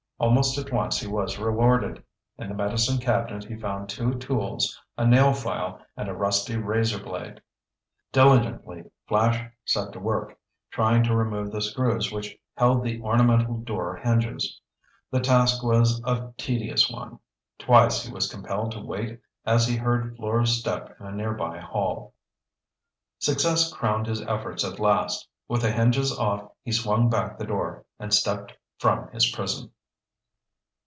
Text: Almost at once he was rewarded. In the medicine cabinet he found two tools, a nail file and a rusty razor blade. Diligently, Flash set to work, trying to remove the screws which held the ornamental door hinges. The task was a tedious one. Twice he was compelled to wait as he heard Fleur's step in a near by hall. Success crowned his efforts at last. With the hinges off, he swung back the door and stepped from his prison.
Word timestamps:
Almost 0.21 0.59
at 0.59 0.71
once 0.71 0.99
he 0.99 1.07
was 1.07 1.39
rewarded. 1.39 2.03
In 2.37 2.47
the 2.47 2.53
medicine 2.53 2.99
cabinet 2.99 3.43
he 3.43 3.57
found 3.59 3.89
two 3.89 4.13
tools, 4.19 4.79
a 4.95 5.03
nail 5.07 5.33
file 5.33 5.81
and 5.97 6.07
a 6.07 6.13
rusty 6.13 6.57
razor 6.57 7.03
blade. 7.03 7.41
Diligently, 8.11 8.83
Flash 9.07 9.43
set 9.65 9.91
to 9.93 9.99
work, 9.99 10.37
trying 10.69 11.01
to 11.05 11.15
remove 11.15 11.51
the 11.51 11.59
screws 11.59 12.11
which 12.11 12.37
held 12.55 12.83
the 12.83 13.01
ornamental 13.01 13.57
door 13.61 13.95
hinges. 13.95 14.61
The 15.09 15.21
task 15.21 15.63
was 15.63 15.99
a 16.05 16.31
tedious 16.37 16.87
one. 16.87 17.17
Twice 17.57 18.05
he 18.05 18.13
was 18.13 18.29
compelled 18.31 18.73
to 18.73 18.79
wait 18.79 19.19
as 19.43 19.67
he 19.67 19.75
heard 19.77 20.15
Fleur's 20.17 20.51
step 20.51 20.95
in 20.99 21.07
a 21.07 21.11
near 21.11 21.33
by 21.33 21.57
hall. 21.57 22.13
Success 23.17 23.73
crowned 23.73 24.05
his 24.05 24.21
efforts 24.21 24.63
at 24.63 24.79
last. 24.79 25.27
With 25.47 25.63
the 25.63 25.71
hinges 25.71 26.15
off, 26.15 26.47
he 26.63 26.71
swung 26.71 27.09
back 27.09 27.39
the 27.39 27.47
door 27.47 27.85
and 27.97 28.13
stepped 28.13 28.53
from 28.77 29.09
his 29.11 29.27
prison. 29.31 29.71